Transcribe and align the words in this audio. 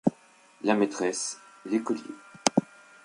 La 0.63 0.73
maîtresse, 0.73 1.37
L’écolier. 1.67 2.01